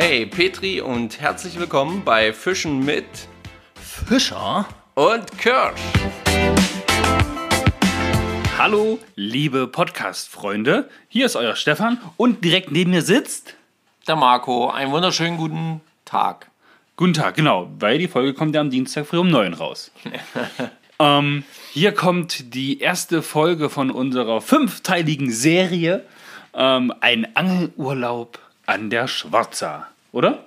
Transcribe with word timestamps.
Hey 0.00 0.26
Petri 0.26 0.80
und 0.80 1.20
herzlich 1.20 1.58
willkommen 1.58 2.04
bei 2.04 2.32
Fischen 2.32 2.84
mit 2.84 3.04
Fischer? 3.74 4.64
und 4.94 5.38
Kirsch. 5.38 5.80
Hallo, 8.56 9.00
liebe 9.16 9.66
Podcast-Freunde. 9.66 10.88
Hier 11.08 11.26
ist 11.26 11.34
euer 11.34 11.56
Stefan 11.56 12.00
und 12.16 12.44
direkt 12.44 12.70
neben 12.70 12.92
mir 12.92 13.02
sitzt. 13.02 13.56
Der 14.06 14.14
Marco, 14.14 14.70
einen 14.70 14.92
wunderschönen 14.92 15.36
guten 15.36 15.80
Tag. 16.04 16.48
Guten 16.96 17.14
Tag, 17.14 17.34
genau, 17.34 17.68
weil 17.80 17.98
die 17.98 18.06
Folge 18.06 18.34
kommt 18.34 18.54
ja 18.54 18.60
am 18.60 18.70
Dienstag 18.70 19.04
früh 19.04 19.18
um 19.18 19.28
9 19.28 19.52
raus. 19.54 19.90
ähm, 21.00 21.42
hier 21.72 21.90
kommt 21.90 22.54
die 22.54 22.78
erste 22.78 23.20
Folge 23.20 23.68
von 23.68 23.90
unserer 23.90 24.42
fünfteiligen 24.42 25.32
Serie. 25.32 26.04
Ähm, 26.54 26.94
ein 27.00 27.34
Angelurlaub 27.34 28.38
an 28.68 28.90
der 28.90 29.08
Schwarza, 29.08 29.86
oder? 30.12 30.44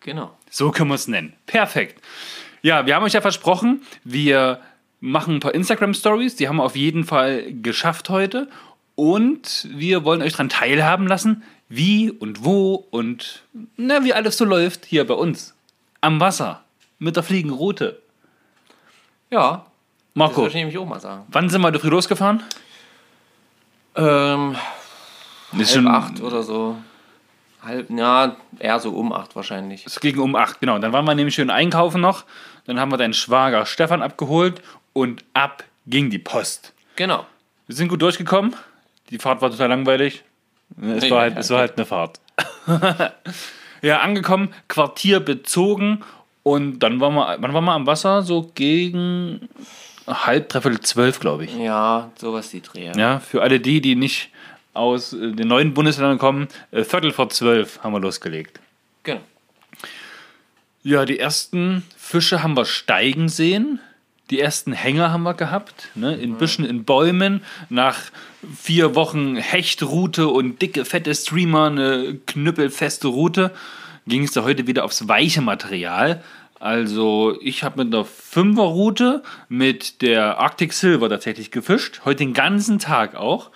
Genau. 0.00 0.36
So 0.50 0.70
können 0.70 0.90
wir 0.90 0.94
es 0.94 1.08
nennen. 1.08 1.34
Perfekt. 1.46 2.02
Ja, 2.62 2.86
wir 2.86 2.94
haben 2.94 3.04
euch 3.04 3.12
ja 3.12 3.20
versprochen, 3.20 3.82
wir 4.04 4.60
machen 5.00 5.36
ein 5.36 5.40
paar 5.40 5.54
Instagram-Stories. 5.54 6.36
Die 6.36 6.48
haben 6.48 6.56
wir 6.56 6.64
auf 6.64 6.76
jeden 6.76 7.04
Fall 7.04 7.52
geschafft 7.52 8.08
heute. 8.08 8.48
Und 8.94 9.68
wir 9.70 10.04
wollen 10.04 10.22
euch 10.22 10.32
daran 10.32 10.48
teilhaben 10.48 11.06
lassen, 11.06 11.44
wie 11.68 12.10
und 12.10 12.44
wo 12.44 12.86
und 12.90 13.44
na, 13.76 14.02
wie 14.04 14.12
alles 14.12 14.36
so 14.36 14.44
läuft 14.44 14.86
hier 14.86 15.06
bei 15.06 15.14
uns. 15.14 15.54
Am 16.00 16.20
Wasser. 16.20 16.64
Mit 16.98 17.14
der 17.14 17.22
Fliegenroute. 17.22 18.00
Ja, 19.30 19.50
das 19.52 19.64
Marco, 20.14 20.36
würde 20.38 20.48
ich 20.48 20.54
nämlich 20.54 20.78
auch 20.78 20.86
mal 20.86 21.00
sagen. 21.00 21.26
wann 21.28 21.48
sind 21.48 21.60
wir 21.60 21.68
heute 21.68 21.78
früh 21.78 21.90
losgefahren? 21.90 22.42
Ähm, 23.94 24.56
Ist 25.56 25.76
halb 25.76 25.86
acht 25.86 26.20
oder 26.20 26.42
so. 26.42 26.76
Halb, 27.62 27.90
ja, 27.90 28.36
eher 28.58 28.78
so 28.78 28.90
um 28.90 29.12
acht 29.12 29.34
wahrscheinlich. 29.34 29.84
Es 29.86 30.00
ging 30.00 30.18
um 30.18 30.36
8, 30.36 30.60
genau. 30.60 30.78
Dann 30.78 30.92
waren 30.92 31.04
wir 31.04 31.14
nämlich 31.14 31.34
schön 31.34 31.50
einkaufen 31.50 32.00
noch. 32.00 32.24
Dann 32.66 32.78
haben 32.78 32.92
wir 32.92 32.96
deinen 32.98 33.14
Schwager 33.14 33.66
Stefan 33.66 34.02
abgeholt 34.02 34.62
und 34.92 35.24
ab 35.34 35.64
ging 35.86 36.10
die 36.10 36.18
Post. 36.18 36.72
Genau. 36.96 37.26
Wir 37.66 37.76
sind 37.76 37.88
gut 37.88 38.02
durchgekommen. 38.02 38.54
Die 39.10 39.18
Fahrt 39.18 39.42
war 39.42 39.50
total 39.50 39.68
langweilig. 39.68 40.22
Es 40.80 41.04
Nee, 41.04 41.10
war 41.10 41.20
halt, 41.22 41.38
es 41.38 41.50
war 41.50 41.60
halt 41.60 41.76
eine 41.76 41.86
Fahrt. 41.86 42.20
ja, 43.82 44.00
angekommen, 44.00 44.54
Quartier 44.68 45.20
bezogen 45.20 46.04
und 46.42 46.80
dann 46.80 47.00
waren 47.00 47.14
wir, 47.14 47.36
wann 47.40 47.54
waren 47.54 47.64
wir 47.64 47.72
am 47.72 47.86
Wasser? 47.86 48.22
So 48.22 48.50
gegen 48.54 49.48
halb, 50.06 50.48
dreiviertel 50.48 50.80
zwölf, 50.80 51.20
glaube 51.20 51.44
ich. 51.44 51.56
Ja, 51.56 52.10
sowas 52.16 52.50
die 52.50 52.60
Dreher. 52.60 52.94
Ja, 52.96 53.18
für 53.18 53.42
alle 53.42 53.60
die, 53.60 53.80
die 53.80 53.96
nicht 53.96 54.30
aus 54.78 55.12
äh, 55.12 55.32
den 55.32 55.48
neuen 55.48 55.74
Bundesländern 55.74 56.18
kommen, 56.18 56.48
äh, 56.70 56.84
Viertel 56.84 57.12
vor 57.12 57.28
zwölf 57.30 57.80
haben 57.82 57.92
wir 57.92 58.00
losgelegt. 58.00 58.60
Genau. 59.02 59.20
Ja, 60.82 61.04
die 61.04 61.18
ersten 61.18 61.84
Fische 61.96 62.42
haben 62.42 62.56
wir 62.56 62.64
steigen 62.64 63.28
sehen. 63.28 63.80
Die 64.30 64.40
ersten 64.40 64.72
Hänger 64.72 65.10
haben 65.10 65.22
wir 65.22 65.34
gehabt, 65.34 65.88
ne? 65.94 66.14
in 66.14 66.36
Büschen, 66.36 66.64
in 66.64 66.84
Bäumen. 66.84 67.42
Nach 67.70 67.98
vier 68.60 68.94
Wochen 68.94 69.36
Hechtroute 69.36 70.28
und 70.28 70.60
dicke, 70.60 70.84
fette 70.84 71.14
Streamer, 71.14 71.66
eine 71.66 72.18
knüppelfeste 72.26 73.08
Route, 73.08 73.52
ging 74.06 74.24
es 74.24 74.32
da 74.32 74.42
heute 74.42 74.66
wieder 74.66 74.84
aufs 74.84 75.08
weiche 75.08 75.40
Material. 75.40 76.22
Also 76.60 77.38
ich 77.40 77.62
habe 77.62 77.84
mit 77.84 77.94
einer 77.94 78.04
Fünferroute 78.04 79.22
mit 79.48 80.02
der 80.02 80.38
Arctic 80.38 80.72
Silver 80.72 81.08
tatsächlich 81.08 81.50
gefischt. 81.50 82.02
Heute 82.04 82.18
den 82.18 82.34
ganzen 82.34 82.78
Tag 82.78 83.14
auch. 83.14 83.50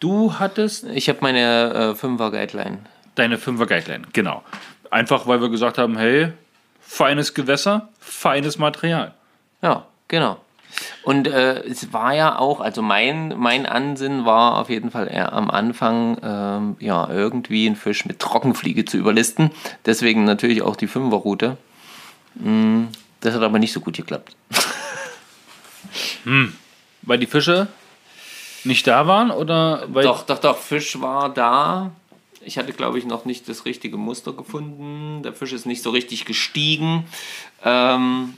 Du 0.00 0.34
hattest 0.38 0.84
Ich 0.84 1.08
habe 1.08 1.18
meine 1.22 1.92
äh, 1.92 1.94
Fünfer 1.94 2.30
Guideline. 2.30 2.78
Deine 3.14 3.38
Fünfer 3.38 3.66
Guideline, 3.66 4.04
genau. 4.12 4.42
Einfach 4.90 5.26
weil 5.26 5.40
wir 5.40 5.48
gesagt 5.48 5.78
haben, 5.78 5.96
hey, 5.96 6.32
feines 6.80 7.34
Gewässer, 7.34 7.88
feines 7.98 8.58
Material. 8.58 9.14
Ja, 9.62 9.86
genau. 10.08 10.38
Und 11.02 11.26
äh, 11.26 11.60
es 11.64 11.92
war 11.92 12.14
ja 12.14 12.38
auch, 12.38 12.60
also 12.60 12.82
mein, 12.82 13.34
mein 13.38 13.64
Ansinnen 13.64 14.26
war 14.26 14.58
auf 14.58 14.68
jeden 14.68 14.90
Fall 14.90 15.08
eher 15.08 15.32
am 15.32 15.50
Anfang, 15.50 16.18
ähm, 16.22 16.76
ja, 16.80 17.08
irgendwie 17.08 17.66
einen 17.66 17.76
Fisch 17.76 18.04
mit 18.04 18.18
Trockenfliege 18.18 18.84
zu 18.84 18.98
überlisten. 18.98 19.50
Deswegen 19.86 20.24
natürlich 20.24 20.60
auch 20.62 20.76
die 20.76 20.86
Fünferroute. 20.86 21.56
Mm, 22.34 22.84
Das 23.20 23.34
hat 23.34 23.42
aber 23.42 23.58
nicht 23.58 23.72
so 23.72 23.80
gut 23.80 23.96
geklappt. 23.96 24.36
Weil 27.02 27.18
die 27.18 27.26
Fische 27.26 27.68
nicht 28.66 28.86
da 28.86 29.06
waren 29.06 29.30
oder 29.30 29.84
weil 29.88 30.04
Doch, 30.04 30.24
doch, 30.24 30.38
doch, 30.38 30.58
Fisch 30.58 31.00
war 31.00 31.32
da. 31.32 31.92
Ich 32.40 32.58
hatte, 32.58 32.72
glaube 32.72 32.98
ich, 32.98 33.06
noch 33.06 33.24
nicht 33.24 33.48
das 33.48 33.64
richtige 33.64 33.96
Muster 33.96 34.32
gefunden. 34.32 35.22
Der 35.22 35.32
Fisch 35.32 35.52
ist 35.52 35.66
nicht 35.66 35.82
so 35.82 35.90
richtig 35.90 36.24
gestiegen. 36.24 37.04
Ähm, 37.64 38.34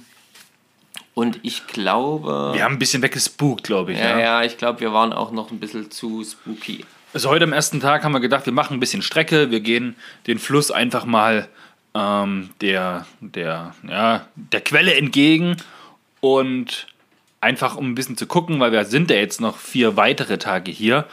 und 1.15 1.41
ich 1.43 1.67
glaube. 1.67 2.53
wir 2.55 2.65
haben 2.65 2.75
ein 2.75 2.79
bisschen 2.79 3.03
weggespookt, 3.03 3.65
glaube 3.65 3.93
ich. 3.93 3.99
ja, 3.99 4.11
Ja, 4.11 4.19
ja, 4.19 4.43
ich 4.45 4.57
glaube, 4.57 4.81
wir 4.81 4.93
waren 4.93 5.13
auch 5.13 5.33
noch 5.33 5.51
ein 5.51 5.59
bisschen 5.59 5.91
zu 5.91 6.25
spooky. 6.25 6.85
Also 7.13 7.31
heute 7.31 7.45
am 7.45 7.53
ersten 7.53 7.81
Tag 7.81 8.05
haben 8.05 8.13
wir 8.13 8.21
gedacht, 8.21 8.47
wir 8.47 8.53
machen 8.53 8.75
ein 8.77 8.81
bisschen 8.81 9.03
Strecke, 9.03 9.51
wir 9.51 9.61
gehen 9.61 9.97
den 10.27 10.39
Fluss 10.39 10.71
einfach 10.71 11.05
mal 11.05 11.49
ähm, 11.95 12.51
der, 12.61 13.07
der, 13.21 13.75
ja, 13.89 14.27
der 14.37 14.61
Quelle 14.61 14.95
entgegen 14.95 15.57
und 16.21 16.87
einfach 17.41 17.77
um 17.77 17.91
ein 17.91 17.95
bisschen 17.95 18.17
zu 18.17 18.27
gucken, 18.27 18.61
weil 18.61 18.73
wir 18.73 18.85
sind 18.85 19.11
ja 19.11 19.17
jetzt 19.17 19.41
noch 19.41 19.59
vier 19.59 19.97
weitere 19.97 20.39
Tage 20.39 20.71
hier, 20.71 21.07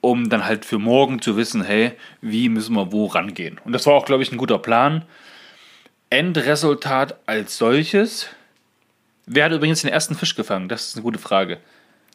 um 0.00 0.30
dann 0.30 0.46
halt 0.46 0.64
für 0.64 0.78
morgen 0.78 1.20
zu 1.20 1.36
wissen, 1.36 1.62
hey, 1.62 1.92
wie 2.20 2.48
müssen 2.48 2.74
wir 2.74 2.92
wo 2.92 3.06
rangehen. 3.06 3.60
Und 3.64 3.72
das 3.72 3.86
war 3.86 3.94
auch, 3.94 4.06
glaube 4.06 4.22
ich, 4.22 4.32
ein 4.32 4.38
guter 4.38 4.58
Plan. 4.58 5.04
Endresultat 6.08 7.16
als 7.26 7.58
solches. 7.58 8.26
Wer 9.26 9.44
hat 9.44 9.52
übrigens 9.52 9.82
den 9.82 9.90
ersten 9.90 10.14
Fisch 10.14 10.34
gefangen? 10.34 10.68
Das 10.68 10.88
ist 10.88 10.96
eine 10.96 11.02
gute 11.02 11.18
Frage. 11.18 11.58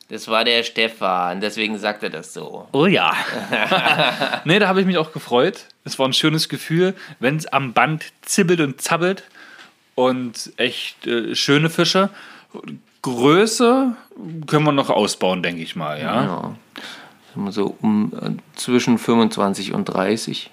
Das 0.10 0.28
war 0.28 0.44
der 0.44 0.62
Stefan, 0.64 1.42
deswegen 1.42 1.80
sagt 1.80 2.04
er 2.04 2.12
das 2.12 2.34
so. 2.34 2.68
Oh 2.74 2.86
ja. 2.86 3.16
nee, 4.46 4.60
da 4.60 4.68
habe 4.68 4.82
ich 4.82 4.86
mich 4.86 4.98
auch 4.98 5.12
gefreut. 5.12 5.66
Es 5.84 5.98
war 5.98 6.08
ein 6.08 6.14
schönes 6.14 6.50
Gefühl, 6.50 6.94
wenn 7.20 7.38
es 7.38 7.48
am 7.48 7.74
Band 7.74 8.06
zibbelt 8.22 8.60
und 8.60 8.82
zappelt. 8.82 9.24
Und 9.96 10.52
echt 10.58 11.08
äh, 11.08 11.36
schöne 11.36 11.70
Fische. 11.70 12.10
Größe 13.06 13.96
können 14.48 14.66
wir 14.66 14.72
noch 14.72 14.90
ausbauen, 14.90 15.44
denke 15.44 15.62
ich 15.62 15.76
mal. 15.76 16.02
Ja? 16.02 16.56
Wir 17.36 17.52
So 17.52 17.76
um 17.80 18.12
äh, 18.20 18.32
zwischen 18.56 18.98
25 18.98 19.74
und 19.74 19.86
30. 19.86 20.50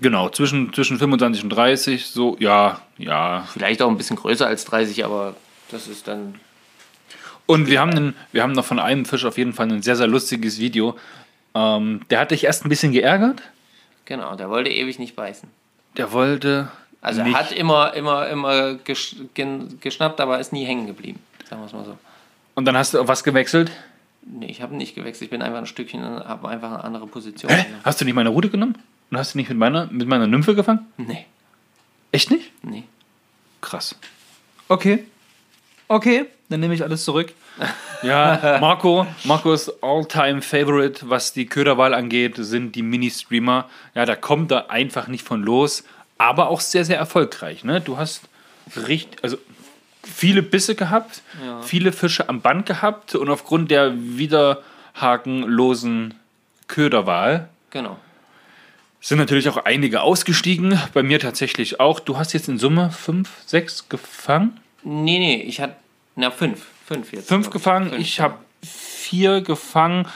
Genau, 0.00 0.30
zwischen, 0.30 0.72
zwischen 0.72 0.98
25 0.98 1.44
und 1.44 1.50
30, 1.50 2.06
so, 2.06 2.38
ja, 2.40 2.80
ja. 2.96 3.46
Vielleicht 3.52 3.82
auch 3.82 3.90
ein 3.90 3.98
bisschen 3.98 4.16
größer 4.16 4.46
als 4.46 4.64
30, 4.64 5.04
aber 5.04 5.34
das 5.70 5.86
ist 5.86 6.08
dann. 6.08 6.36
Und 7.44 7.68
wir 7.68 7.78
haben, 7.78 7.90
einen, 7.90 8.14
wir 8.32 8.42
haben 8.42 8.52
noch 8.52 8.64
von 8.64 8.78
einem 8.78 9.04
Fisch 9.04 9.26
auf 9.26 9.36
jeden 9.36 9.52
Fall 9.52 9.70
ein 9.70 9.82
sehr, 9.82 9.96
sehr 9.96 10.06
lustiges 10.06 10.58
Video. 10.58 10.96
Ähm, 11.54 12.00
der 12.08 12.20
hat 12.20 12.30
dich 12.30 12.44
erst 12.44 12.64
ein 12.64 12.70
bisschen 12.70 12.92
geärgert. 12.92 13.42
Genau, 14.06 14.34
der 14.34 14.48
wollte 14.48 14.70
ewig 14.70 14.98
nicht 14.98 15.14
beißen. 15.14 15.46
Der 15.98 16.10
wollte. 16.12 16.70
Also 17.02 17.20
er 17.20 17.34
hat 17.34 17.52
immer, 17.52 17.92
immer, 17.92 18.28
immer 18.28 18.76
gesch 18.76 19.16
geschnappt, 19.80 20.20
aber 20.20 20.40
ist 20.40 20.54
nie 20.54 20.64
hängen 20.64 20.86
geblieben. 20.86 21.20
Sagen 21.50 21.62
wir 21.62 21.66
es 21.66 21.72
mal 21.72 21.84
so. 21.84 21.98
Und 22.54 22.64
dann 22.64 22.76
hast 22.76 22.94
du 22.94 23.00
auf 23.00 23.08
was 23.08 23.24
gewechselt? 23.24 23.72
Nee, 24.22 24.46
ich 24.46 24.62
habe 24.62 24.76
nicht 24.76 24.94
gewechselt. 24.94 25.22
Ich 25.24 25.30
bin 25.30 25.42
einfach 25.42 25.58
ein 25.58 25.66
Stückchen, 25.66 26.02
habe 26.02 26.48
einfach 26.48 26.68
eine 26.70 26.84
andere 26.84 27.08
Position. 27.08 27.50
Hä? 27.50 27.66
Hast 27.82 28.00
du 28.00 28.04
nicht 28.04 28.14
meine 28.14 28.28
Route 28.28 28.50
genommen? 28.50 28.78
Und 29.10 29.16
hast 29.18 29.34
du 29.34 29.38
nicht 29.38 29.48
mit 29.48 29.58
meiner, 29.58 29.86
mit 29.86 30.06
meiner 30.06 30.28
Nymphe 30.28 30.54
gefangen? 30.54 30.86
Nee, 30.96 31.26
Echt 32.12 32.30
nicht? 32.30 32.52
nee. 32.62 32.84
Krass. 33.60 33.96
Okay. 34.68 35.04
Okay, 35.88 36.26
dann 36.48 36.60
nehme 36.60 36.72
ich 36.74 36.82
alles 36.84 37.04
zurück. 37.04 37.32
Ja, 38.02 38.56
Marco, 38.62 39.06
Marcos 39.24 39.70
all-time 39.82 40.40
favorite, 40.40 41.10
was 41.10 41.34
die 41.34 41.44
Köderwahl 41.44 41.92
angeht, 41.92 42.36
sind 42.38 42.74
die 42.74 42.80
Mini-Streamer. 42.80 43.68
Ja, 43.94 44.06
da 44.06 44.16
kommt 44.16 44.50
er 44.52 44.70
einfach 44.70 45.06
nicht 45.06 45.22
von 45.22 45.42
los, 45.42 45.84
aber 46.16 46.48
auch 46.48 46.62
sehr, 46.62 46.86
sehr 46.86 46.96
erfolgreich. 46.96 47.62
Ne? 47.62 47.82
Du 47.82 47.98
hast 47.98 48.22
richtig, 48.86 49.22
also 49.22 49.36
viele 50.02 50.42
Bisse 50.42 50.74
gehabt, 50.74 51.22
viele 51.62 51.92
Fische 51.92 52.28
am 52.28 52.40
Band 52.40 52.66
gehabt 52.66 53.14
und 53.14 53.30
aufgrund 53.30 53.70
der 53.70 53.92
widerhakenlosen 53.96 56.14
Köderwahl 56.68 57.48
Genau. 57.70 57.96
sind 59.00 59.18
natürlich 59.18 59.48
auch 59.48 59.58
einige 59.64 60.02
ausgestiegen. 60.02 60.78
Bei 60.94 61.02
mir 61.02 61.18
tatsächlich 61.20 61.80
auch. 61.80 62.00
Du 62.00 62.16
hast 62.18 62.32
jetzt 62.32 62.48
in 62.48 62.58
Summe 62.58 62.90
fünf, 62.90 63.30
sechs 63.46 63.88
gefangen? 63.88 64.58
Nee, 64.82 65.18
nee, 65.18 65.42
ich 65.42 65.60
hatte. 65.60 65.76
Na, 66.16 66.30
fünf. 66.30 66.66
Fünf 66.86 67.12
jetzt. 67.12 67.28
Fünf 67.28 67.50
gefangen. 67.50 67.90
Fünf, 67.90 68.00
Ich 68.02 68.20
habe 68.20 68.34
vier 68.62 69.40
gefangen. 69.42 70.06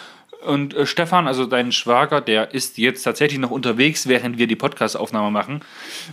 Und 0.45 0.75
äh, 0.75 0.87
Stefan, 0.87 1.27
also 1.27 1.47
dein 1.47 1.73
Schwager, 1.73 2.21
der 2.21 2.55
ist 2.55 2.79
jetzt 2.79 3.03
tatsächlich 3.03 3.41
noch 3.41 3.51
unterwegs, 3.51 4.07
während 4.07 4.39
wir 4.39 4.47
die 4.47 4.57
Podcast-Aufnahme 4.57 5.31
machen. 5.31 5.61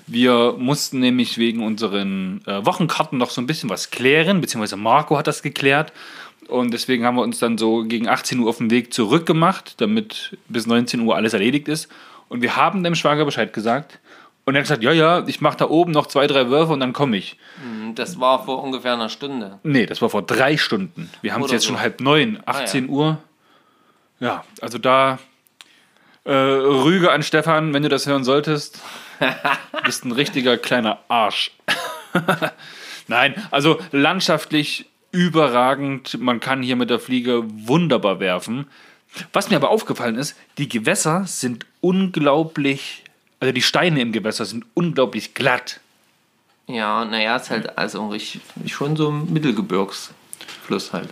Wir 0.07 0.55
mussten 0.57 0.99
nämlich 0.99 1.37
wegen 1.37 1.63
unseren 1.63 2.41
äh, 2.45 2.65
Wochenkarten 2.65 3.17
noch 3.17 3.29
so 3.29 3.41
ein 3.41 3.47
bisschen 3.47 3.69
was 3.69 3.91
klären, 3.91 4.41
beziehungsweise 4.41 4.77
Marco 4.77 5.17
hat 5.17 5.27
das 5.27 5.41
geklärt. 5.41 5.91
Und 6.47 6.71
deswegen 6.73 7.05
haben 7.05 7.15
wir 7.15 7.23
uns 7.23 7.39
dann 7.39 7.57
so 7.57 7.83
gegen 7.83 8.07
18 8.07 8.39
Uhr 8.39 8.49
auf 8.49 8.57
den 8.57 8.71
Weg 8.71 8.93
zurückgemacht, 8.93 9.79
damit 9.79 10.37
bis 10.49 10.65
19 10.65 11.01
Uhr 11.01 11.15
alles 11.15 11.33
erledigt 11.33 11.67
ist. 11.67 11.89
Und 12.29 12.41
wir 12.41 12.55
haben 12.55 12.83
dem 12.83 12.95
Schwager 12.95 13.25
Bescheid 13.25 13.53
gesagt. 13.53 13.99
Und 14.43 14.55
er 14.55 14.59
hat 14.59 14.63
gesagt, 14.63 14.83
ja, 14.83 14.91
ja, 14.91 15.23
ich 15.27 15.39
mache 15.39 15.57
da 15.57 15.69
oben 15.69 15.91
noch 15.91 16.07
zwei, 16.07 16.25
drei 16.25 16.49
Würfe 16.49 16.73
und 16.73 16.79
dann 16.79 16.93
komme 16.93 17.15
ich. 17.15 17.37
Das 17.93 18.19
war 18.19 18.43
vor 18.43 18.63
ungefähr 18.63 18.93
einer 18.93 19.09
Stunde. 19.09 19.59
Nee, 19.63 19.85
das 19.85 20.01
war 20.01 20.09
vor 20.09 20.23
drei 20.23 20.57
Stunden. 20.57 21.09
Wir 21.21 21.33
haben 21.33 21.43
es 21.43 21.51
jetzt 21.51 21.63
so. 21.63 21.67
Ah, 21.67 21.75
schon 21.75 21.81
halb 21.81 22.01
neun, 22.01 22.39
18 22.45 22.89
Uhr. 22.89 23.19
Ja, 24.21 24.45
also 24.61 24.77
da 24.77 25.19
äh, 26.23 26.31
Rüge 26.31 27.11
an 27.11 27.23
Stefan, 27.23 27.73
wenn 27.73 27.83
du 27.83 27.89
das 27.89 28.05
hören 28.05 28.23
solltest. 28.23 28.79
bist 29.83 30.05
ein 30.05 30.11
richtiger 30.11 30.57
kleiner 30.57 30.99
Arsch. 31.07 31.51
Nein, 33.07 33.33
also 33.49 33.79
landschaftlich 33.91 34.85
überragend. 35.11 36.19
Man 36.19 36.39
kann 36.39 36.61
hier 36.61 36.75
mit 36.75 36.91
der 36.91 36.99
Fliege 36.99 37.43
wunderbar 37.67 38.19
werfen. 38.19 38.67
Was 39.33 39.49
mir 39.49 39.57
aber 39.57 39.69
aufgefallen 39.69 40.15
ist, 40.15 40.37
die 40.59 40.69
Gewässer 40.69 41.25
sind 41.25 41.65
unglaublich, 41.81 43.03
also 43.39 43.51
die 43.51 43.61
Steine 43.63 44.01
im 44.01 44.11
Gewässer 44.11 44.45
sind 44.45 44.65
unglaublich 44.75 45.33
glatt. 45.33 45.81
Ja, 46.67 47.03
naja, 47.03 47.35
ist 47.35 47.49
halt 47.49 47.77
also 47.77 48.15
schon 48.67 48.95
so 48.95 49.09
ein 49.09 49.33
Mittelgebirgsfluss 49.33 50.93
halt. 50.93 51.09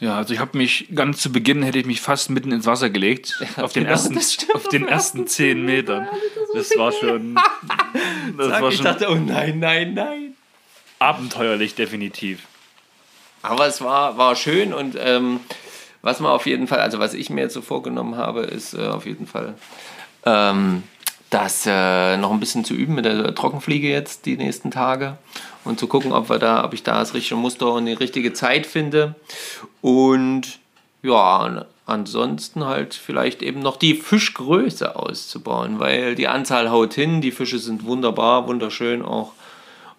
Ja, 0.00 0.16
also 0.16 0.32
ich 0.32 0.38
habe 0.38 0.56
mich 0.56 0.88
ganz 0.94 1.20
zu 1.20 1.32
Beginn 1.32 1.62
hätte 1.62 1.78
ich 1.78 1.86
mich 1.86 2.00
fast 2.00 2.30
mitten 2.30 2.52
ins 2.52 2.66
Wasser 2.66 2.88
gelegt 2.88 3.42
auf 3.56 3.72
den 3.72 3.84
genau, 3.84 3.94
ersten 3.94 4.18
auf 4.54 4.68
den 4.68 4.86
ersten 4.86 5.26
zehn 5.26 5.64
Metern. 5.64 6.06
Das 6.54 6.76
war 6.76 6.92
schon 6.92 7.34
das 8.36 8.48
war 8.48 8.68
ich 8.68 8.76
schon 8.76 8.84
dachte, 8.84 9.08
oh 9.10 9.14
nein, 9.14 9.58
nein, 9.58 9.94
nein. 9.94 10.36
abenteuerlich 10.98 11.74
definitiv. 11.74 12.42
Aber 13.42 13.66
es 13.66 13.80
war, 13.80 14.18
war 14.18 14.36
schön 14.36 14.72
und 14.72 14.96
ähm, 14.98 15.40
was 16.02 16.20
man 16.20 16.30
auf 16.32 16.46
jeden 16.46 16.68
Fall, 16.68 16.80
also 16.80 16.98
was 16.98 17.14
ich 17.14 17.30
mir 17.30 17.42
jetzt 17.42 17.54
so 17.54 17.62
vorgenommen 17.62 18.16
habe, 18.16 18.42
ist 18.42 18.74
äh, 18.74 18.86
auf 18.86 19.04
jeden 19.06 19.26
Fall 19.26 19.54
ähm, 20.24 20.84
das 21.30 21.64
äh, 21.66 22.16
noch 22.16 22.30
ein 22.30 22.40
bisschen 22.40 22.64
zu 22.64 22.74
üben 22.74 22.94
mit 22.94 23.04
der 23.04 23.34
Trockenfliege 23.34 23.88
jetzt 23.88 24.24
die 24.26 24.36
nächsten 24.36 24.70
Tage 24.70 25.18
und 25.64 25.78
zu 25.78 25.86
gucken, 25.86 26.12
ob 26.12 26.30
wir 26.30 26.38
da, 26.38 26.64
ob 26.64 26.72
ich 26.72 26.82
da 26.82 26.98
das 27.00 27.12
richtige 27.14 27.36
Muster 27.36 27.72
und 27.72 27.86
die 27.86 27.92
richtige 27.92 28.32
Zeit 28.32 28.66
finde. 28.66 29.14
Und 29.80 30.58
ja, 31.02 31.36
an- 31.38 31.64
ansonsten 31.86 32.64
halt 32.64 32.94
vielleicht 32.94 33.42
eben 33.42 33.60
noch 33.60 33.76
die 33.76 33.94
Fischgröße 33.94 34.96
auszubauen, 34.96 35.78
weil 35.78 36.14
die 36.14 36.28
Anzahl 36.28 36.70
haut 36.70 36.94
hin, 36.94 37.20
die 37.20 37.30
Fische 37.30 37.58
sind 37.58 37.84
wunderbar, 37.84 38.48
wunderschön 38.48 39.02
auch. 39.02 39.32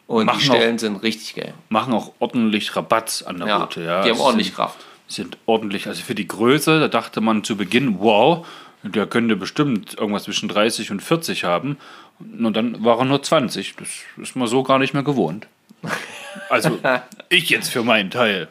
Und 0.07 0.25
Machen 0.25 0.39
die 0.39 0.45
Stellen 0.45 0.79
sind 0.79 0.97
richtig 1.03 1.35
geil. 1.35 1.53
Machen 1.69 1.93
auch 1.93 2.13
ordentlich 2.19 2.75
Rabatz 2.75 3.21
an 3.21 3.37
der 3.37 3.47
Ja, 3.47 3.57
Route. 3.57 3.83
Ja, 3.83 4.01
die 4.03 4.09
haben 4.09 4.19
ordentlich 4.19 4.47
sind, 4.47 4.55
Kraft. 4.55 4.77
sind 5.07 5.37
ordentlich. 5.45 5.85
Also 5.85 6.01
für 6.01 6.15
die 6.15 6.27
Größe, 6.27 6.79
da 6.79 6.87
dachte 6.87 7.21
man 7.21 7.43
zu 7.43 7.55
Beginn, 7.55 7.99
wow, 7.99 8.45
der 8.83 9.07
könnte 9.07 9.35
bestimmt 9.35 9.97
irgendwas 9.97 10.23
zwischen 10.23 10.49
30 10.49 10.91
und 10.91 11.01
40 11.01 11.43
haben. 11.43 11.77
Und 12.19 12.53
dann 12.53 12.83
war 12.83 12.99
er 12.99 13.05
nur 13.05 13.21
20. 13.21 13.75
Das 13.75 13.89
ist 14.17 14.35
man 14.35 14.47
so 14.47 14.63
gar 14.63 14.79
nicht 14.79 14.93
mehr 14.93 15.03
gewohnt. 15.03 15.47
Also 16.49 16.79
ich 17.29 17.49
jetzt 17.49 17.69
für 17.69 17.83
meinen 17.83 18.11
Teil. 18.11 18.47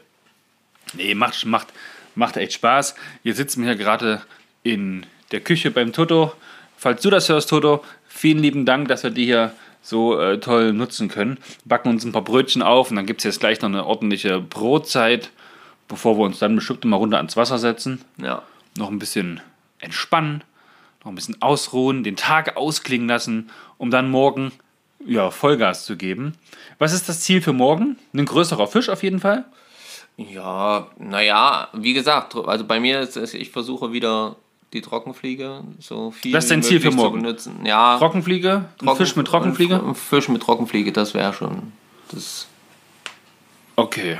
Nee, 0.95 1.15
macht, 1.15 1.45
macht, 1.47 1.69
macht 2.15 2.37
echt 2.37 2.55
Spaß. 2.55 2.95
Wir 3.23 3.35
sitzen 3.35 3.65
hier 3.65 3.77
gerade 3.77 4.23
in 4.63 5.07
der 5.33 5.41
Küche 5.41 5.71
beim 5.71 5.93
Toto. 5.93 6.33
Falls 6.77 7.03
du 7.03 7.11
das 7.11 7.29
hörst, 7.29 7.51
Toto, 7.51 7.85
vielen 8.07 8.39
lieben 8.39 8.65
Dank, 8.65 8.89
dass 8.89 9.03
wir 9.03 9.11
die 9.11 9.25
hier 9.25 9.53
so 9.83 10.19
äh, 10.19 10.39
toll 10.39 10.73
nutzen 10.73 11.09
können. 11.09 11.39
Backen 11.65 11.89
uns 11.89 12.05
ein 12.05 12.13
paar 12.13 12.23
Brötchen 12.23 12.63
auf 12.63 12.91
und 12.91 12.97
dann 12.97 13.07
gibt 13.07 13.21
es 13.21 13.25
jetzt 13.25 13.41
gleich 13.41 13.61
noch 13.61 13.69
eine 13.69 13.87
ordentliche 13.87 14.41
Brotzeit, 14.41 15.31
bevor 15.89 16.19
wir 16.19 16.25
uns 16.25 16.39
dann 16.39 16.57
bestimmt 16.57 16.85
mal 16.85 16.97
runter 16.97 17.17
ans 17.17 17.37
Wasser 17.37 17.59
setzen. 17.59 18.03
Ja. 18.19 18.43
Noch 18.77 18.91
ein 18.91 18.99
bisschen 18.99 19.41
entspannen, 19.81 20.43
noch 21.05 21.11
ein 21.13 21.15
bisschen 21.15 21.41
ausruhen, 21.43 22.03
den 22.05 22.17
Tag 22.17 22.57
ausklingen 22.57 23.09
lassen, 23.09 23.51
um 23.79 23.91
dann 23.91 24.11
morgen 24.11 24.53
ja, 25.07 25.31
Vollgas 25.31 25.85
zu 25.85 25.97
geben. 25.97 26.35
Was 26.79 26.93
ist 26.93 27.09
das 27.09 27.21
Ziel 27.21 27.41
für 27.41 27.53
morgen? 27.53 27.97
Ein 28.15 28.25
größerer 28.27 28.67
Fisch 28.67 28.89
auf 28.89 29.03
jeden 29.03 29.21
Fall? 29.21 29.45
Ja, 30.17 30.89
naja, 30.99 31.69
wie 31.73 31.93
gesagt, 31.95 32.35
also 32.35 32.65
bei 32.65 32.81
mir 32.81 33.01
ist 33.01 33.17
es, 33.17 33.35
ich 33.35 33.51
versuche 33.51 33.93
wieder 33.93 34.35
die 34.73 34.83
Trockenfliege 34.83 35.63
so 35.79 36.11
viel 36.11 36.33
Das 36.33 36.45
ist 36.45 36.51
dein 36.51 36.63
Ziel 36.65 36.81
für 36.81 36.91
morgen? 36.91 37.19
zu 37.19 37.23
benutzen. 37.23 37.65
Ja, 37.65 37.97
Trockenfliege? 37.99 38.65
Trocken- 38.79 38.97
Fisch 38.97 39.15
mit 39.17 39.27
Trockenfliege? 39.29 39.81
Ein 39.83 39.95
Fisch 39.95 40.29
mit 40.29 40.43
Trockenfliege, 40.43 40.93
das 40.93 41.15
wäre 41.15 41.33
schon. 41.33 41.73
Das, 42.11 42.49
Okay. 43.77 44.19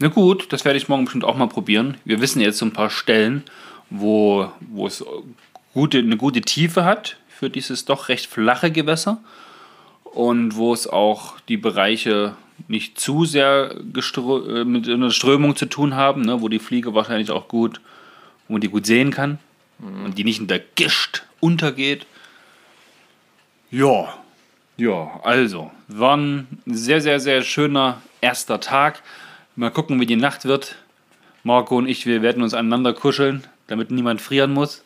Na 0.00 0.08
gut, 0.08 0.52
das 0.52 0.64
werde 0.64 0.78
ich 0.78 0.88
morgen 0.88 1.04
bestimmt 1.04 1.24
auch 1.24 1.36
mal 1.36 1.46
probieren. 1.46 1.96
Wir 2.04 2.20
wissen 2.20 2.40
jetzt 2.40 2.58
so 2.58 2.66
ein 2.66 2.72
paar 2.72 2.90
Stellen, 2.90 3.44
wo, 3.90 4.50
wo 4.60 4.86
es 4.86 5.04
gute, 5.74 5.98
eine 5.98 6.16
gute 6.16 6.40
Tiefe 6.40 6.84
hat 6.84 7.16
für 7.28 7.50
dieses 7.50 7.84
doch 7.84 8.08
recht 8.08 8.26
flache 8.26 8.70
Gewässer 8.70 9.18
und 10.04 10.56
wo 10.56 10.72
es 10.72 10.86
auch 10.86 11.40
die 11.40 11.56
Bereiche 11.56 12.34
nicht 12.68 12.98
zu 13.00 13.24
sehr 13.24 13.74
äh, 13.74 14.64
mit 14.64 14.88
einer 14.88 15.10
Strömung 15.10 15.56
zu 15.56 15.66
tun 15.66 15.94
haben, 15.94 16.22
ne, 16.22 16.40
wo 16.40 16.48
die 16.48 16.58
Fliege 16.58 16.94
wahrscheinlich 16.94 17.30
auch 17.30 17.48
gut, 17.48 17.80
wo 18.46 18.54
man 18.54 18.60
die 18.60 18.68
gut 18.68 18.86
sehen 18.86 19.10
kann 19.10 19.38
und 19.78 20.18
die 20.18 20.24
nicht 20.24 20.40
in 20.40 20.46
der 20.46 20.58
Gischt 20.58 21.22
untergeht. 21.40 22.06
Ja, 23.70 24.14
ja, 24.76 25.20
also, 25.22 25.70
war 25.88 26.16
ein 26.16 26.46
sehr, 26.66 27.00
sehr, 27.00 27.20
sehr 27.20 27.42
schöner 27.42 28.00
erster 28.20 28.60
Tag. 28.60 29.02
Mal 29.54 29.70
gucken, 29.70 30.00
wie 30.00 30.06
die 30.06 30.16
Nacht 30.16 30.44
wird. 30.44 30.76
Marco 31.42 31.76
und 31.76 31.86
ich, 31.86 32.06
wir 32.06 32.22
werden 32.22 32.42
uns 32.42 32.54
aneinander 32.54 32.92
kuscheln, 32.92 33.44
damit 33.70 33.90
niemand 33.90 34.20
frieren 34.20 34.52
muss. 34.52 34.82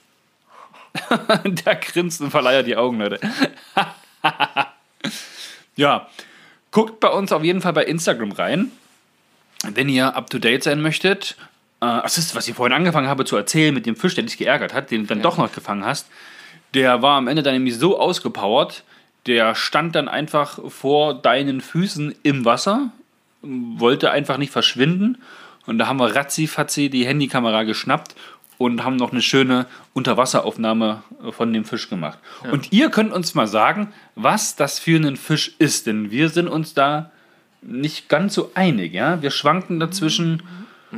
Der 1.44 1.76
grinst 1.76 2.20
und 2.20 2.30
verleiert 2.30 2.66
die 2.66 2.76
Augen, 2.76 2.98
Leute. 2.98 3.18
ja, 5.76 6.08
guckt 6.70 7.00
bei 7.00 7.08
uns 7.08 7.32
auf 7.32 7.42
jeden 7.42 7.62
Fall 7.62 7.72
bei 7.72 7.84
Instagram 7.84 8.32
rein, 8.32 8.70
wenn 9.66 9.88
ihr 9.88 10.14
up 10.14 10.30
to 10.30 10.38
date 10.38 10.62
sein 10.62 10.82
möchtet. 10.82 11.36
Äh, 11.80 12.02
das 12.02 12.18
ist, 12.18 12.36
was 12.36 12.46
ich 12.46 12.54
vorhin 12.54 12.74
angefangen 12.74 13.08
habe 13.08 13.24
zu 13.24 13.36
erzählen 13.36 13.74
mit 13.74 13.86
dem 13.86 13.96
Fisch, 13.96 14.14
der 14.14 14.24
dich 14.24 14.36
geärgert 14.36 14.74
hat, 14.74 14.90
den 14.90 15.02
du 15.02 15.06
dann 15.06 15.22
doch 15.22 15.38
noch 15.38 15.52
gefangen 15.52 15.84
hast. 15.84 16.06
Der 16.74 17.02
war 17.02 17.16
am 17.16 17.26
Ende 17.26 17.42
dann 17.42 17.54
nämlich 17.54 17.78
so 17.78 17.98
ausgepowert, 17.98 18.84
der 19.26 19.54
stand 19.54 19.94
dann 19.94 20.08
einfach 20.08 20.58
vor 20.68 21.14
deinen 21.14 21.60
Füßen 21.60 22.14
im 22.22 22.44
Wasser, 22.44 22.90
wollte 23.42 24.10
einfach 24.10 24.36
nicht 24.36 24.52
verschwinden. 24.52 25.18
Und 25.66 25.78
da 25.78 25.86
haben 25.86 25.98
wir 25.98 26.14
ratzi-fatzi 26.14 26.90
die 26.90 27.06
Handykamera 27.06 27.62
geschnappt 27.62 28.14
und 28.58 28.84
haben 28.84 28.96
noch 28.96 29.12
eine 29.12 29.22
schöne 29.22 29.66
Unterwasseraufnahme 29.94 31.02
von 31.30 31.52
dem 31.52 31.64
Fisch 31.64 31.88
gemacht. 31.88 32.18
Und 32.50 32.72
ihr 32.72 32.90
könnt 32.90 33.12
uns 33.12 33.34
mal 33.34 33.46
sagen, 33.46 33.92
was 34.14 34.56
das 34.56 34.78
für 34.78 34.96
ein 34.96 35.16
Fisch 35.16 35.54
ist, 35.58 35.86
denn 35.86 36.10
wir 36.10 36.28
sind 36.28 36.48
uns 36.48 36.74
da 36.74 37.10
nicht 37.62 38.08
ganz 38.08 38.34
so 38.34 38.50
einig. 38.54 38.92
Ja? 38.94 39.22
Wir 39.22 39.30
schwanken 39.30 39.80
dazwischen. 39.80 40.42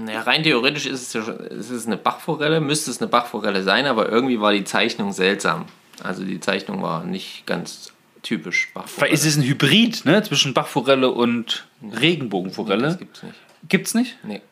ja, 0.09 0.21
rein 0.23 0.43
theoretisch 0.43 0.87
ist 0.87 1.03
es, 1.03 1.13
ja 1.13 1.23
schon- 1.23 1.39
ist 1.39 1.71
es 1.71 1.87
eine 1.87 1.97
Bachforelle, 1.97 2.61
müsste 2.61 2.91
es 2.91 3.01
eine 3.01 3.09
Bachforelle 3.09 3.63
sein, 3.63 3.87
aber 3.87 4.09
irgendwie 4.11 4.41
war 4.41 4.53
die 4.53 4.65
Zeichnung 4.65 5.13
seltsam. 5.13 5.67
Also 6.03 6.25
die 6.25 6.41
Zeichnung 6.41 6.83
war 6.83 7.05
nicht 7.05 7.47
ganz 7.47 7.93
typisch 8.23 8.71
Bachforelle. 8.75 9.11
Weil 9.11 9.15
es 9.15 9.25
ist 9.25 9.37
ein 9.37 9.45
Hybrid 9.45 10.05
ne? 10.05 10.23
zwischen 10.23 10.53
Bachforelle 10.53 11.11
und 11.11 11.67
Das 11.81 12.01
Regenbogenforelle. 12.01 12.97
gibt's 12.99 13.23
nicht. 13.23 13.35
Gibt's 13.69 13.95
nicht? 13.95 14.17
Nee. 14.25 14.43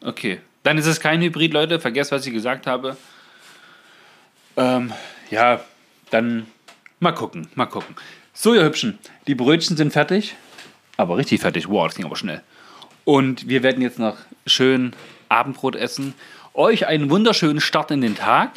Okay. 0.00 0.40
Dann 0.64 0.78
ist 0.78 0.86
es 0.86 0.98
kein 0.98 1.20
Hybrid, 1.20 1.52
Leute. 1.52 1.78
Vergesst, 1.78 2.10
was 2.10 2.26
ich 2.26 2.32
gesagt 2.32 2.66
habe. 2.66 2.96
Ähm, 4.56 4.92
ja, 5.30 5.60
dann 6.10 6.46
mal 7.00 7.12
gucken, 7.12 7.48
mal 7.54 7.66
gucken. 7.66 7.94
So, 8.32 8.54
ihr 8.54 8.64
Hübschen, 8.64 8.98
die 9.26 9.34
Brötchen 9.34 9.76
sind 9.76 9.92
fertig. 9.92 10.34
Aber 10.96 11.16
richtig 11.16 11.40
fertig. 11.40 11.68
Wow, 11.68 11.86
das 11.86 11.96
ging 11.96 12.06
aber 12.06 12.16
schnell. 12.16 12.42
Und 13.04 13.48
wir 13.48 13.62
werden 13.62 13.82
jetzt 13.82 13.98
noch 13.98 14.16
schön 14.46 14.94
Abendbrot 15.28 15.76
essen. 15.76 16.14
Euch 16.54 16.86
einen 16.86 17.10
wunderschönen 17.10 17.60
Start 17.60 17.90
in 17.90 18.00
den 18.00 18.16
Tag. 18.16 18.52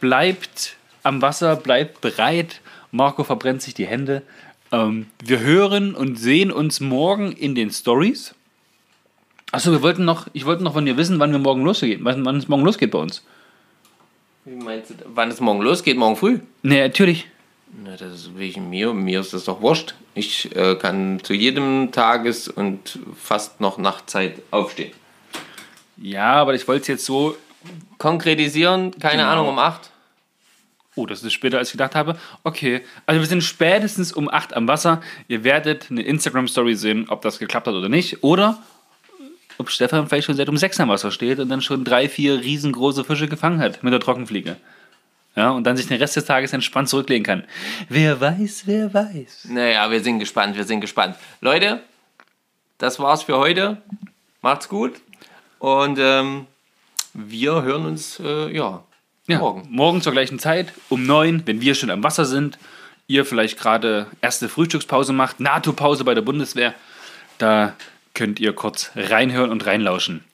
Bleibt 0.00 0.76
am 1.02 1.20
Wasser, 1.20 1.56
bleibt 1.56 2.00
bereit. 2.00 2.60
Marco 2.92 3.24
verbrennt 3.24 3.60
sich 3.60 3.74
die 3.74 3.86
Hände. 3.86 4.22
Ähm, 4.70 5.06
wir 5.22 5.40
hören 5.40 5.96
und 5.96 6.16
sehen 6.16 6.52
uns 6.52 6.78
morgen 6.78 7.32
in 7.32 7.56
den 7.56 7.70
Stories. 7.70 8.34
Achso, 9.54 9.70
wir 9.70 9.82
wollten 9.82 10.04
noch, 10.04 10.26
ich 10.32 10.46
wollte 10.46 10.64
noch 10.64 10.72
von 10.72 10.84
dir 10.84 10.96
wissen, 10.96 11.20
wann 11.20 11.30
wir 11.30 11.38
morgen 11.38 11.62
losgehen, 11.64 12.04
wann, 12.04 12.24
wann 12.24 12.38
es 12.38 12.48
morgen 12.48 12.64
losgeht 12.64 12.90
bei 12.90 12.98
uns. 12.98 13.22
Wie 14.44 14.56
meinst 14.56 14.90
du, 14.90 14.94
wann 15.06 15.30
es 15.30 15.38
morgen 15.38 15.62
losgeht? 15.62 15.96
Morgen 15.96 16.16
früh? 16.16 16.40
Ne, 16.62 16.80
natürlich. 16.80 17.28
Na, 17.84 17.96
das 17.96 18.14
ist 18.14 18.36
wegen 18.36 18.68
mir. 18.68 18.92
Mir 18.92 19.20
ist 19.20 19.32
das 19.32 19.44
doch 19.44 19.60
wurscht. 19.60 19.94
Ich 20.14 20.54
äh, 20.56 20.74
kann 20.74 21.20
zu 21.22 21.34
jedem 21.34 21.92
Tages- 21.92 22.48
und 22.48 22.98
fast 23.16 23.60
noch 23.60 23.78
Nachtzeit 23.78 24.42
aufstehen. 24.50 24.90
Ja, 25.98 26.32
aber 26.32 26.54
ich 26.54 26.66
wollte 26.66 26.82
es 26.82 26.88
jetzt 26.88 27.04
so. 27.04 27.36
Konkretisieren, 27.98 28.90
keine 28.98 29.22
Genau. 29.22 29.32
Ahnung, 29.34 29.48
um 29.50 29.58
8. 29.60 29.88
Oh, 30.96 31.06
das 31.06 31.22
ist 31.22 31.32
später, 31.32 31.58
als 31.58 31.68
ich 31.68 31.72
gedacht 31.72 31.94
habe. 31.94 32.18
Okay, 32.42 32.80
also 33.06 33.20
wir 33.20 33.28
sind 33.28 33.42
spätestens 33.44 34.12
um 34.12 34.28
8 34.28 34.54
am 34.56 34.66
Wasser. 34.66 35.00
Ihr 35.28 35.44
werdet 35.44 35.92
eine 35.92 36.02
Instagram-Story 36.02 36.74
sehen, 36.74 37.06
ob 37.08 37.22
das 37.22 37.38
geklappt 37.38 37.68
hat 37.68 37.74
oder 37.74 37.88
nicht. 37.88 38.24
Oder 38.24 38.58
ob 39.58 39.70
Stefan 39.70 40.08
vielleicht 40.08 40.26
schon 40.26 40.36
seit 40.36 40.48
um 40.48 40.56
6 40.56 40.80
am 40.80 40.88
Wasser 40.88 41.10
steht 41.10 41.38
und 41.38 41.48
dann 41.48 41.62
schon 41.62 41.84
drei, 41.84 42.08
vier 42.08 42.40
riesengroße 42.40 43.04
Fische 43.04 43.28
gefangen 43.28 43.60
hat 43.60 43.82
mit 43.82 43.92
der 43.92 44.00
Trockenfliege. 44.00 44.56
Ja, 45.36 45.50
und 45.50 45.64
dann 45.64 45.76
sich 45.76 45.88
den 45.88 45.98
Rest 45.98 46.14
des 46.16 46.26
Tages 46.26 46.52
entspannt 46.52 46.88
zurücklegen 46.88 47.24
kann. 47.24 47.44
Wer 47.88 48.20
weiß, 48.20 48.62
wer 48.66 48.94
weiß. 48.94 49.46
Naja, 49.50 49.90
wir 49.90 50.00
sind 50.00 50.20
gespannt, 50.20 50.56
wir 50.56 50.64
sind 50.64 50.80
gespannt. 50.80 51.16
Leute, 51.40 51.80
das 52.78 53.00
war's 53.00 53.24
für 53.24 53.36
heute. 53.36 53.82
Macht's 54.42 54.68
gut. 54.68 54.92
Und 55.58 55.98
ähm, 56.00 56.46
wir 57.14 57.62
hören 57.62 57.86
uns, 57.86 58.20
äh, 58.20 58.54
ja, 58.54 58.84
Ja, 59.26 59.38
morgen. 59.38 59.66
morgen 59.70 60.02
zur 60.02 60.12
gleichen 60.12 60.38
Zeit, 60.38 60.72
um 60.88 61.04
neun, 61.04 61.42
wenn 61.46 61.60
wir 61.60 61.74
schon 61.74 61.90
am 61.90 62.04
Wasser 62.04 62.26
sind, 62.26 62.58
ihr 63.06 63.24
vielleicht 63.24 63.58
gerade 63.58 64.06
erste 64.20 64.48
Frühstückspause 64.48 65.12
macht, 65.12 65.40
NATO-Pause 65.40 66.04
bei 66.04 66.14
der 66.14 66.22
Bundeswehr, 66.22 66.74
da 67.38 67.74
könnt 68.14 68.40
ihr 68.40 68.52
kurz 68.52 68.92
reinhören 68.96 69.50
und 69.50 69.66
reinlauschen. 69.66 70.24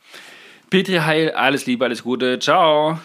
Petri 0.71 0.99
Heil, 0.99 1.33
alles 1.33 1.67
Liebe, 1.67 1.85
alles 1.85 2.05
Gute, 2.05 2.39
ciao. 2.39 3.01